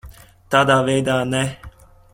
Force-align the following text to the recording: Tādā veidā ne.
Tādā 0.55 0.79
veidā 0.89 1.21
ne. 1.35 1.45